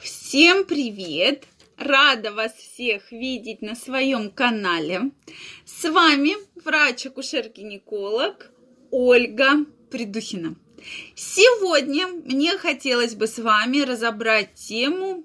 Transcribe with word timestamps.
Всем 0.00 0.64
привет! 0.64 1.44
Рада 1.76 2.30
вас 2.30 2.52
всех 2.54 3.10
видеть 3.10 3.62
на 3.62 3.74
своем 3.74 4.30
канале. 4.30 5.10
С 5.64 5.90
вами 5.90 6.36
врач-акушер-гинеколог 6.54 8.52
Ольга 8.92 9.64
Придухина. 9.90 10.54
Сегодня 11.16 12.06
мне 12.06 12.56
хотелось 12.58 13.16
бы 13.16 13.26
с 13.26 13.38
вами 13.38 13.80
разобрать 13.80 14.54
тему 14.54 15.24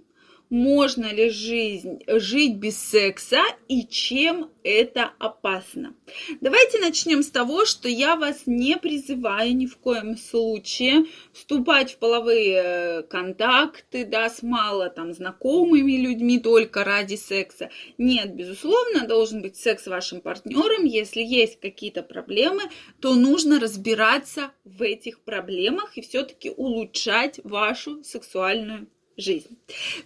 можно 0.53 1.11
ли 1.11 1.31
жизнь, 1.31 2.03
жить 2.05 2.57
без 2.57 2.77
секса 2.77 3.41
и 3.67 3.87
чем 3.87 4.51
это 4.63 5.11
опасно. 5.17 5.95
Давайте 6.41 6.79
начнем 6.79 7.23
с 7.23 7.31
того, 7.31 7.65
что 7.65 7.89
я 7.89 8.15
вас 8.15 8.43
не 8.45 8.77
призываю 8.77 9.55
ни 9.55 9.65
в 9.65 9.77
коем 9.77 10.15
случае 10.15 11.05
вступать 11.33 11.93
в 11.93 11.97
половые 11.97 12.61
э, 12.63 13.01
контакты, 13.01 14.05
да, 14.05 14.29
с 14.29 14.43
мало 14.43 14.91
там 14.91 15.11
знакомыми 15.11 15.93
людьми 15.93 16.39
только 16.39 16.83
ради 16.83 17.15
секса. 17.15 17.71
Нет, 17.97 18.35
безусловно, 18.35 19.07
должен 19.07 19.41
быть 19.41 19.57
секс 19.57 19.85
с 19.85 19.87
вашим 19.87 20.21
партнером. 20.21 20.85
Если 20.85 21.23
есть 21.23 21.59
какие-то 21.59 22.03
проблемы, 22.03 22.61
то 23.01 23.15
нужно 23.15 23.59
разбираться 23.59 24.51
в 24.65 24.83
этих 24.83 25.21
проблемах 25.21 25.97
и 25.97 26.01
все-таки 26.01 26.51
улучшать 26.51 27.39
вашу 27.43 28.03
сексуальную 28.03 28.87
жизнь. 29.17 29.57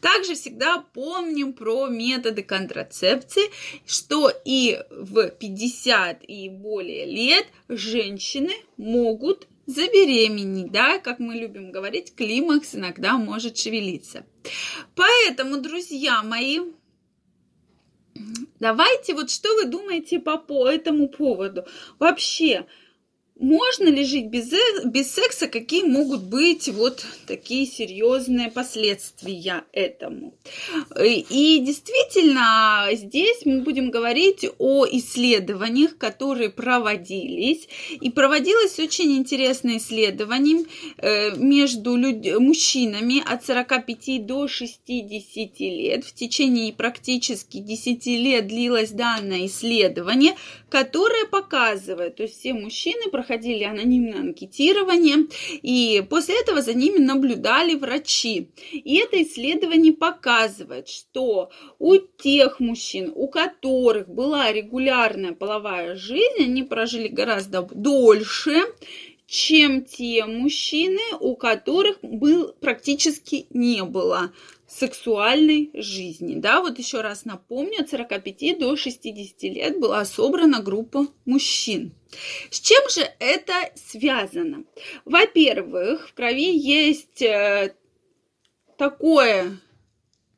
Также 0.02 0.35
всегда 0.35 0.79
помним 0.93 1.53
про 1.53 1.88
методы 1.88 2.43
контрацепции, 2.43 3.43
что 3.85 4.31
и 4.45 4.79
в 4.89 5.29
50 5.29 6.23
и 6.27 6.49
более 6.49 7.05
лет 7.05 7.45
женщины 7.70 8.53
могут 8.77 9.48
забеременеть, 9.67 10.71
да, 10.71 10.98
как 10.98 11.20
мы 11.20 11.35
любим 11.35 11.71
говорить, 11.71 12.15
климакс 12.15 12.73
иногда 12.75 13.17
может 13.17 13.57
шевелиться. 13.57 14.25
Поэтому, 14.95 15.57
друзья 15.57 16.23
мои, 16.23 16.59
давайте 18.60 19.13
вот 19.13 19.29
что 19.29 19.54
вы 19.55 19.65
думаете 19.65 20.20
по, 20.20 20.37
по 20.37 20.67
этому 20.70 21.10
поводу? 21.10 21.65
Вообще, 21.99 22.65
можно 23.40 23.88
ли 23.88 24.04
жить 24.04 24.27
без, 24.27 24.52
э, 24.52 24.57
без 24.85 25.12
секса? 25.12 25.48
Какие 25.48 25.84
могут 25.84 26.24
быть 26.24 26.68
вот 26.70 27.05
такие 27.27 27.66
серьезные 27.66 28.49
последствия 28.49 29.63
этому? 29.71 30.34
И 30.99 31.60
действительно, 31.60 32.88
здесь 32.94 33.46
мы 33.46 33.62
будем 33.62 33.91
говорить 33.91 34.46
о 34.57 34.85
исследованиях, 34.85 35.98
которые 35.98 36.49
проводились. 36.49 37.68
И 38.02 38.10
проводилось 38.10 38.79
очень 38.79 39.16
интересное 39.18 39.77
исследование 39.77 40.66
э, 40.98 41.35
между 41.38 41.96
люд... 41.96 42.26
мужчинами 42.40 43.24
от 43.26 43.46
45 43.46 44.26
до 44.26 44.48
60 44.48 45.60
лет. 45.60 46.05
В 46.05 46.13
течение 46.13 46.74
практически 46.74 47.60
10 47.60 48.05
лет 48.07 48.48
длилось 48.48 48.91
данное 48.91 49.46
исследование, 49.46 50.35
которое 50.70 51.26
показывает, 51.26 52.16
то 52.16 52.24
есть 52.24 52.40
все 52.40 52.54
мужчины 52.54 53.10
проходили 53.12 53.26
анонимное 53.29 54.20
анкетирование, 54.20 55.27
и 55.61 56.03
после 56.09 56.39
этого 56.39 56.61
за 56.61 56.73
ними 56.73 56.97
наблюдали 56.97 57.75
врачи. 57.75 58.49
И 58.71 58.97
это 58.97 59.21
исследование 59.21 59.93
показывает, 59.93 60.87
что 60.87 61.49
у 61.79 61.98
тех 61.98 62.59
мужчин, 62.59 63.11
у 63.15 63.27
которых 63.27 64.07
была 64.07 64.51
регулярная 64.51 65.33
половая 65.33 65.95
жизнь, 65.95 66.44
они 66.44 66.63
прожили 66.63 67.07
гораздо 67.07 67.61
дольше, 67.61 68.63
чем 69.28 69.83
те 69.83 70.25
мужчины, 70.25 71.01
у 71.19 71.35
которых 71.35 72.00
был 72.01 72.53
практически 72.61 73.45
не 73.50 73.83
было 73.83 74.31
сексуальной 74.68 75.72
жизни. 75.73 76.35
Да, 76.35 76.62
вот 76.62 76.78
еще 76.78 77.01
раз 77.01 77.25
напомню, 77.25 77.81
от 77.81 77.90
45 77.90 78.59
до 78.59 78.75
60 78.75 79.44
лет 79.44 79.79
была 79.79 80.03
собрана 80.06 80.62
группа 80.62 81.07
мужчин. 81.25 81.94
С 82.51 82.59
чем 82.59 82.81
же 82.89 83.01
это 83.19 83.53
связано? 83.75 84.66
Во-первых, 85.05 86.09
в 86.09 86.13
крови 86.13 86.55
есть 86.57 87.22
э, 87.22 87.75
такое 88.78 89.57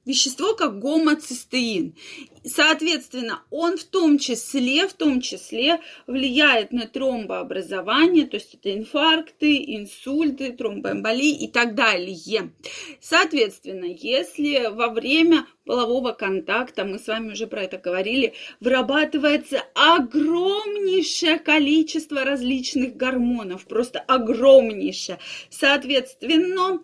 вещество, 0.05 0.55
как 0.55 0.79
гомоцистеин. 0.79 1.95
Соответственно, 2.43 3.43
он 3.49 3.77
в 3.77 3.83
том 3.83 4.17
числе, 4.17 4.87
в 4.87 4.93
том 4.93 5.21
числе 5.21 5.79
влияет 6.07 6.71
на 6.71 6.87
тромбообразование, 6.87 8.25
то 8.25 8.37
есть 8.37 8.53
это 8.55 8.73
инфаркты, 8.73 9.57
инсульты, 9.75 10.51
тромбоэмболии 10.51 11.43
и 11.43 11.47
так 11.47 11.75
далее. 11.75 12.51
Соответственно, 13.01 13.85
если 13.85 14.69
во 14.71 14.89
время 14.89 15.45
полового 15.69 16.13
контакта, 16.13 16.83
мы 16.83 16.97
с 16.97 17.05
вами 17.05 17.33
уже 17.33 17.45
про 17.45 17.61
это 17.61 17.77
говорили, 17.77 18.33
вырабатывается 18.59 19.61
огромнейшее 19.75 21.37
количество 21.37 22.23
различных 22.23 22.97
гормонов, 22.97 23.65
просто 23.65 23.99
огромнейшее. 23.99 25.19
Соответственно, 25.51 26.79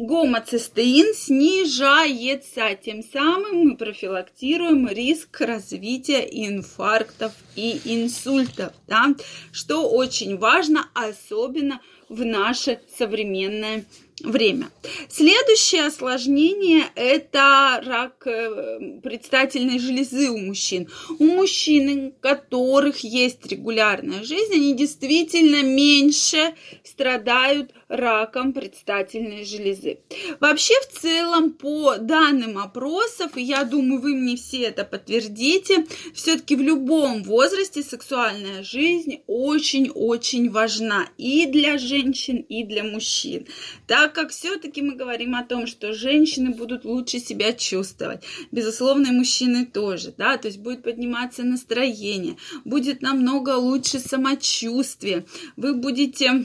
гомоцистеин 0.00 1.14
снижается, 1.14 2.74
тем 2.84 3.04
самым 3.04 3.68
мы 3.68 3.76
профилактируем 3.76 4.88
риск 4.88 5.40
развития 5.42 6.26
инфарктов 6.32 7.32
и 7.54 7.80
инсультов, 7.84 8.72
да, 8.88 9.14
что 9.52 9.88
очень 9.88 10.36
важно, 10.36 10.90
особенно 10.94 11.80
наше 12.18 12.80
современное 12.98 13.84
время. 14.22 14.70
Следующее 15.08 15.86
осложнение– 15.86 16.84
это 16.94 17.82
рак 17.84 18.26
э, 18.26 19.00
предстательной 19.02 19.78
железы 19.78 20.30
у 20.30 20.38
мужчин. 20.38 20.88
У 21.18 21.24
мужчин, 21.24 22.06
у 22.06 22.10
которых 22.20 22.98
есть 22.98 23.46
регулярная 23.46 24.22
жизнь, 24.22 24.54
они 24.54 24.74
действительно 24.74 25.62
меньше 25.62 26.54
страдают 26.84 27.72
раком 27.90 28.52
предстательной 28.52 29.44
железы. 29.44 29.98
Вообще, 30.38 30.74
в 30.88 31.00
целом, 31.00 31.52
по 31.52 31.96
данным 31.98 32.56
опросов, 32.56 33.36
и 33.36 33.42
я 33.42 33.64
думаю, 33.64 34.00
вы 34.00 34.14
мне 34.14 34.36
все 34.36 34.62
это 34.62 34.84
подтвердите, 34.84 35.86
все-таки 36.14 36.54
в 36.54 36.60
любом 36.60 37.24
возрасте 37.24 37.82
сексуальная 37.82 38.62
жизнь 38.62 39.22
очень-очень 39.26 40.50
важна 40.50 41.08
и 41.18 41.46
для 41.46 41.78
женщин, 41.78 42.36
и 42.36 42.62
для 42.62 42.84
мужчин. 42.84 43.46
Так 43.88 44.14
как 44.14 44.30
все-таки 44.30 44.82
мы 44.82 44.94
говорим 44.94 45.34
о 45.34 45.44
том, 45.44 45.66
что 45.66 45.92
женщины 45.92 46.50
будут 46.50 46.84
лучше 46.84 47.18
себя 47.18 47.52
чувствовать, 47.52 48.22
безусловно, 48.52 49.08
и 49.08 49.10
мужчины 49.10 49.66
тоже, 49.66 50.14
да, 50.16 50.38
то 50.38 50.46
есть 50.46 50.60
будет 50.60 50.84
подниматься 50.84 51.42
настроение, 51.42 52.36
будет 52.64 53.02
намного 53.02 53.56
лучше 53.56 53.98
самочувствие, 53.98 55.26
вы 55.56 55.74
будете 55.74 56.44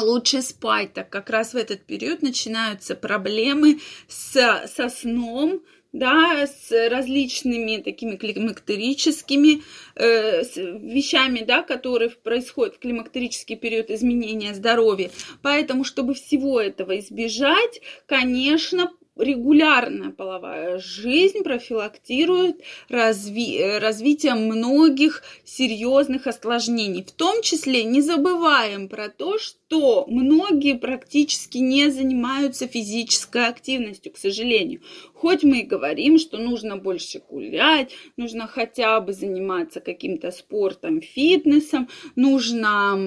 лучше 0.00 0.42
спать, 0.42 0.92
так 0.94 1.10
как 1.10 1.30
раз 1.30 1.54
в 1.54 1.56
этот 1.56 1.84
период 1.84 2.22
начинаются 2.22 2.94
проблемы 2.94 3.80
с, 4.08 4.66
со 4.66 4.88
сном, 4.88 5.62
да, 5.92 6.46
с 6.46 6.70
различными 6.88 7.76
такими 7.82 8.16
климактерическими 8.16 9.62
э, 9.94 10.42
вещами, 10.78 11.44
да, 11.46 11.62
которые 11.62 12.10
происходят 12.10 12.76
в 12.76 12.78
климактерический 12.78 13.56
период 13.56 13.90
изменения 13.90 14.54
здоровья. 14.54 15.10
Поэтому, 15.42 15.84
чтобы 15.84 16.14
всего 16.14 16.60
этого 16.60 16.98
избежать, 16.98 17.82
конечно, 18.06 18.90
регулярная 19.16 20.10
половая 20.10 20.78
жизнь 20.78 21.42
профилактирует 21.42 22.62
разви 22.88 23.58
э, 23.58 23.78
развитие 23.78 24.34
многих 24.34 25.22
серьезных 25.44 26.26
осложнений. 26.26 27.04
В 27.04 27.12
том 27.12 27.42
числе 27.42 27.84
не 27.84 28.00
забываем 28.00 28.88
про 28.88 29.08
то, 29.08 29.38
что 29.38 30.06
многие 30.08 30.74
практически 30.74 31.58
не 31.58 31.90
занимаются 31.90 32.66
физической 32.66 33.46
активностью, 33.48 34.12
к 34.12 34.18
сожалению. 34.18 34.80
Хоть 35.14 35.44
мы 35.44 35.60
и 35.60 35.66
говорим, 35.66 36.18
что 36.18 36.38
нужно 36.38 36.76
больше 36.76 37.22
гулять, 37.30 37.92
нужно 38.16 38.46
хотя 38.46 39.00
бы 39.00 39.12
заниматься 39.12 39.80
каким-то 39.80 40.30
спортом, 40.30 41.00
фитнесом, 41.00 41.88
нужно 42.16 42.98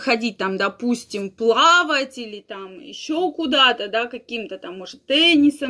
ходить 0.00 0.38
там, 0.38 0.56
допустим, 0.56 1.30
плавать 1.30 2.18
или 2.18 2.40
там 2.40 2.80
еще 2.80 3.30
куда-то, 3.32 3.88
да, 3.88 4.06
каким-то 4.06 4.58
там, 4.58 4.78
может, 4.78 5.04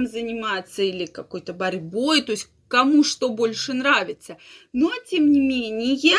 заниматься 0.06 0.82
или 0.82 1.06
какой-то 1.06 1.52
борьбой, 1.52 2.22
то 2.22 2.32
есть 2.32 2.48
кому 2.68 3.04
что 3.04 3.28
больше 3.28 3.72
нравится. 3.72 4.36
Но, 4.72 4.90
тем 5.08 5.30
не 5.30 5.40
менее, 5.40 6.16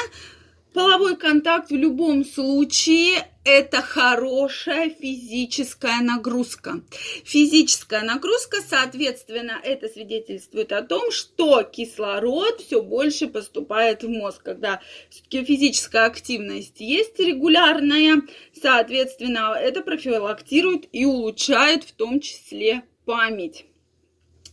половой 0.74 1.16
контакт 1.16 1.70
в 1.70 1.76
любом 1.76 2.26
случае 2.26 3.28
это 3.46 3.82
хорошая 3.82 4.90
физическая 4.90 6.02
нагрузка. 6.02 6.82
Физическая 7.24 8.04
нагрузка, 8.04 8.58
соответственно, 8.68 9.60
это 9.64 9.88
свидетельствует 9.88 10.72
о 10.72 10.82
том, 10.82 11.12
что 11.12 11.64
кислород 11.64 12.62
все 12.62 12.82
больше 12.82 13.28
поступает 13.28 14.04
в 14.04 14.10
мозг. 14.10 14.42
Когда 14.44 14.82
все-таки 15.10 15.46
физическая 15.46 16.06
активность 16.06 16.80
есть 16.82 17.20
регулярная, 17.20 18.22
соответственно, 18.60 19.56
это 19.58 19.82
профилактирует 19.82 20.88
и 20.92 21.06
улучшает 21.06 21.84
в 21.84 21.92
том 21.94 22.20
числе 22.20 22.84
память. 23.06 23.66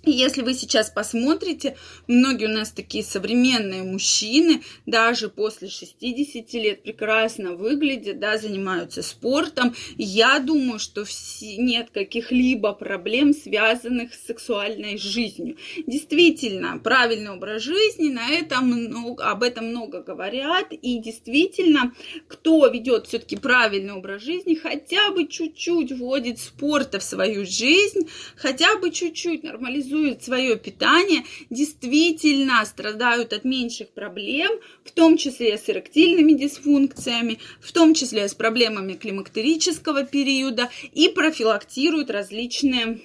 Если 0.04 0.42
вы 0.42 0.54
сейчас 0.54 0.90
посмотрите, 0.90 1.76
многие 2.08 2.46
у 2.46 2.52
нас 2.52 2.72
такие 2.72 3.04
современные 3.04 3.84
мужчины, 3.84 4.62
даже 4.84 5.28
после 5.28 5.68
60 5.68 6.52
лет 6.54 6.82
прекрасно 6.82 7.52
выглядят, 7.52 8.18
да, 8.18 8.36
занимаются 8.36 9.02
спортом. 9.02 9.76
Я 9.96 10.40
думаю, 10.40 10.80
что 10.80 11.04
нет 11.40 11.90
каких-либо 11.90 12.72
проблем, 12.72 13.32
связанных 13.32 14.14
с 14.14 14.26
сексуальной 14.26 14.98
жизнью. 14.98 15.56
Действительно, 15.86 16.78
правильный 16.78 17.30
образ 17.30 17.62
жизни, 17.62 18.08
на 18.08 18.28
этом 18.28 18.66
много, 18.66 19.30
об 19.30 19.44
этом 19.44 19.66
много 19.68 20.02
говорят. 20.02 20.72
И 20.72 20.98
действительно, 20.98 21.92
кто 22.26 22.66
ведет 22.66 23.06
все-таки 23.06 23.36
правильный 23.36 23.92
образ 23.92 24.22
жизни, 24.22 24.56
хотя 24.56 25.12
бы 25.12 25.28
чуть-чуть 25.28 25.92
вводит 25.92 26.40
спорта 26.40 26.98
в 26.98 27.04
свою 27.04 27.46
жизнь, 27.46 28.08
хотя 28.34 28.76
бы 28.78 28.90
чуть-чуть 28.90 29.44
нормализует 29.44 29.91
организуют 29.92 30.22
свое 30.22 30.56
питание, 30.56 31.24
действительно 31.50 32.64
страдают 32.64 33.32
от 33.32 33.44
меньших 33.44 33.90
проблем, 33.90 34.50
в 34.84 34.90
том 34.90 35.16
числе 35.16 35.58
с 35.58 35.68
эректильными 35.68 36.32
дисфункциями, 36.32 37.38
в 37.60 37.72
том 37.72 37.94
числе 37.94 38.28
с 38.28 38.34
проблемами 38.34 38.94
климактерического 38.94 40.04
периода 40.04 40.70
и 40.92 41.08
профилактируют 41.08 42.10
различные 42.10 43.00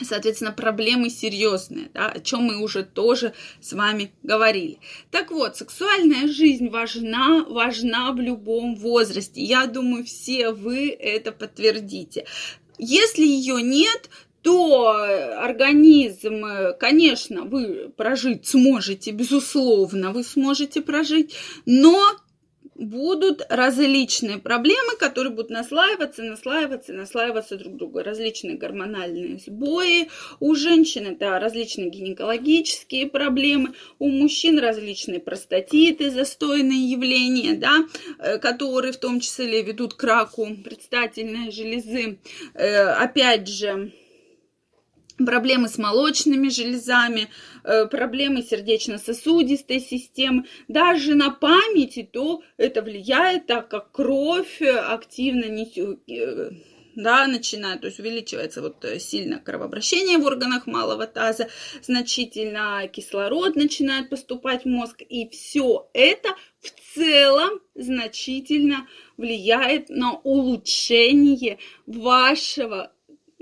соответственно, 0.00 0.50
проблемы 0.50 1.10
серьезные, 1.10 1.90
да, 1.94 2.08
о 2.08 2.18
чем 2.18 2.44
мы 2.44 2.60
уже 2.60 2.82
тоже 2.82 3.34
с 3.60 3.72
вами 3.72 4.10
говорили. 4.24 4.78
Так 5.12 5.30
вот, 5.30 5.56
сексуальная 5.56 6.26
жизнь 6.26 6.70
важна, 6.70 7.44
важна 7.44 8.10
в 8.10 8.18
любом 8.18 8.74
возрасте. 8.74 9.40
Я 9.40 9.66
думаю, 9.66 10.04
все 10.04 10.50
вы 10.50 10.88
это 10.88 11.30
подтвердите. 11.30 12.24
Если 12.78 13.24
ее 13.24 13.62
нет, 13.62 14.10
то 14.42 14.88
организм, 15.38 16.44
конечно, 16.78 17.42
вы 17.42 17.92
прожить 17.96 18.46
сможете, 18.46 19.12
безусловно, 19.12 20.12
вы 20.12 20.24
сможете 20.24 20.80
прожить, 20.80 21.34
но 21.64 21.98
будут 22.74 23.42
различные 23.48 24.38
проблемы, 24.38 24.96
которые 24.98 25.32
будут 25.32 25.50
наслаиваться, 25.50 26.22
наслаиваться, 26.22 26.92
наслаиваться 26.92 27.56
друг 27.56 27.76
друга. 27.76 28.02
Различные 28.02 28.56
гормональные 28.56 29.38
сбои. 29.38 30.08
У 30.40 30.54
женщин 30.54 31.06
это 31.06 31.38
различные 31.38 31.90
гинекологические 31.90 33.08
проблемы. 33.08 33.74
У 33.98 34.08
мужчин 34.08 34.58
различные 34.58 35.20
простатиты, 35.20 36.10
застойные 36.10 36.90
явления, 36.90 37.54
да, 37.54 37.84
э, 38.18 38.38
которые 38.38 38.92
в 38.92 38.98
том 38.98 39.20
числе 39.20 39.62
ведут 39.62 39.94
к 39.94 40.02
раку 40.02 40.48
предстательной 40.64 41.50
железы. 41.50 42.18
Э, 42.54 42.84
опять 42.92 43.48
же, 43.48 43.92
проблемы 45.26 45.68
с 45.68 45.78
молочными 45.78 46.48
железами, 46.48 47.28
э, 47.64 47.86
проблемы 47.86 48.42
сердечно-сосудистой 48.42 49.80
системы, 49.80 50.44
даже 50.68 51.14
на 51.14 51.30
памяти, 51.30 52.08
то 52.10 52.42
это 52.56 52.82
влияет, 52.82 53.46
так 53.46 53.68
как 53.68 53.92
кровь 53.92 54.62
активно 54.62 55.46
несет 55.46 56.00
э, 56.08 56.50
да, 56.94 57.26
начинает, 57.26 57.80
то 57.80 57.86
есть 57.86 57.98
увеличивается 57.98 58.60
вот 58.60 58.84
э, 58.84 58.98
сильно 58.98 59.38
кровообращение 59.38 60.18
в 60.18 60.24
органах 60.24 60.66
малого 60.66 61.06
таза, 61.06 61.48
значительно 61.82 62.88
кислород 62.88 63.56
начинает 63.56 64.10
поступать 64.10 64.64
в 64.64 64.68
мозг, 64.68 65.02
и 65.08 65.28
все 65.28 65.88
это 65.94 66.30
в 66.60 66.70
целом 66.94 67.60
значительно 67.74 68.86
влияет 69.16 69.88
на 69.88 70.14
улучшение 70.18 71.58
вашего 71.86 72.92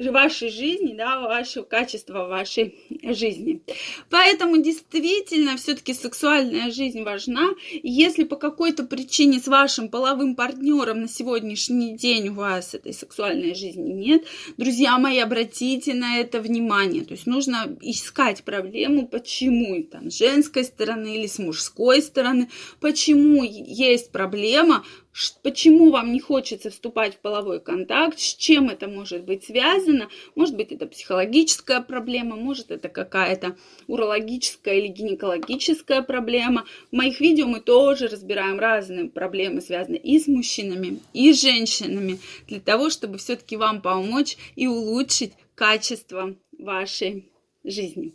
вашей 0.08 0.50
жизни, 0.50 0.94
да, 0.94 1.20
вашего 1.20 1.64
качества 1.64 2.26
вашей 2.26 2.75
жизни. 3.02 3.62
Поэтому 4.08 4.56
действительно 4.62 5.56
все-таки 5.56 5.94
сексуальная 5.94 6.70
жизнь 6.70 7.02
важна. 7.02 7.50
Если 7.82 8.25
по 8.25 8.37
какой-то 8.37 8.85
причине 8.85 9.41
с 9.41 9.47
вашим 9.47 9.88
половым 9.88 10.35
партнером 10.35 11.02
на 11.02 11.08
сегодняшний 11.08 11.97
день 11.97 12.29
у 12.31 12.35
вас 12.35 12.75
этой 12.75 12.93
сексуальной 12.93 13.55
жизни 13.55 13.93
нет, 13.93 14.25
друзья 14.56 14.99
мои, 14.99 15.19
обратите 15.19 15.94
на 15.94 16.19
это 16.19 16.41
внимание. 16.41 17.05
То 17.05 17.12
есть 17.12 17.26
нужно 17.26 17.76
искать 17.81 18.44
проблему, 18.44 19.06
почему 19.06 19.82
там 19.82 20.11
с 20.11 20.19
женской 20.19 20.64
стороны 20.64 21.17
или 21.17 21.26
с 21.26 21.38
мужской 21.38 22.00
стороны, 22.03 22.49
почему 22.81 23.43
есть 23.44 24.12
проблема, 24.12 24.85
почему 25.43 25.91
вам 25.91 26.12
не 26.12 26.21
хочется 26.21 26.71
вступать 26.71 27.15
в 27.15 27.19
половой 27.19 27.61
контакт, 27.61 28.19
с 28.19 28.35
чем 28.35 28.69
это 28.69 28.89
может 28.89 29.25
быть 29.25 29.45
связано. 29.45 30.09
Может 30.35 30.57
быть, 30.57 30.73
это 30.73 30.87
психологическая 30.87 31.81
проблема, 31.81 32.37
может, 32.37 32.71
это 32.71 32.89
какая-то 32.89 33.57
урологическая 33.87 34.79
или 34.79 34.89
гинекологическая 34.89 36.03
проблема. 36.03 36.65
В 36.91 36.97
моих 36.97 37.21
видео 37.21 37.47
мы 37.47 37.61
тоже 37.61 38.09
разбираем 38.09 38.59
разные 38.59 39.07
проблемы, 39.07 39.61
связанные 39.61 40.01
и 40.01 40.19
с 40.19 40.27
мужчинами, 40.27 41.01
и 41.13 41.33
с 41.33 41.41
женщинами, 41.41 42.19
для 42.47 42.61
того, 42.61 42.91
чтобы 42.91 43.19
все-таки 43.19 43.56
вам 43.56 43.83
помочь 43.83 44.37
и 44.56 44.67
улучшить 44.67 45.33
качество 45.55 46.37
вашей 46.59 47.31
жизни. 47.65 48.15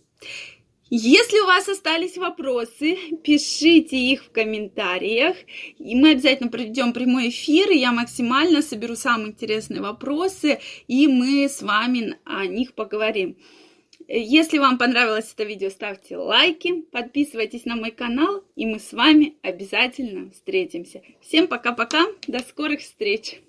Если 0.91 1.39
у 1.39 1.47
вас 1.47 1.67
остались 1.67 2.15
вопросы, 2.15 2.95
пишите 3.23 3.97
их 3.97 4.25
в 4.25 4.31
комментариях, 4.31 5.35
и 5.79 5.95
мы 5.95 6.11
обязательно 6.11 6.51
проведем 6.51 6.93
прямой 6.93 7.29
эфир, 7.29 7.71
и 7.71 7.79
я 7.79 7.91
максимально 7.91 8.61
соберу 8.61 8.95
самые 8.95 9.29
интересные 9.29 9.81
вопросы, 9.81 10.59
и 10.87 11.07
мы 11.07 11.49
с 11.49 11.63
вами 11.63 12.19
о 12.23 12.45
них 12.45 12.75
поговорим. 12.75 13.35
Если 14.07 14.59
вам 14.59 14.77
понравилось 14.77 15.33
это 15.33 15.43
видео, 15.43 15.71
ставьте 15.71 16.17
лайки, 16.17 16.83
подписывайтесь 16.91 17.65
на 17.65 17.75
мой 17.75 17.89
канал, 17.89 18.43
и 18.55 18.67
мы 18.67 18.79
с 18.79 18.93
вами 18.93 19.37
обязательно 19.41 20.29
встретимся. 20.29 21.01
Всем 21.19 21.47
пока-пока, 21.47 22.05
до 22.27 22.39
скорых 22.39 22.81
встреч! 22.81 23.41